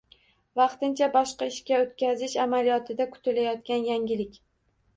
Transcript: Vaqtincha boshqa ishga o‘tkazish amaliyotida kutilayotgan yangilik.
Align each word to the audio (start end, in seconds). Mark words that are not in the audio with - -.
Vaqtincha 0.59 1.09
boshqa 1.17 1.49
ishga 1.51 1.77
o‘tkazish 1.83 2.35
amaliyotida 2.47 3.09
kutilayotgan 3.15 3.87
yangilik. 3.93 4.45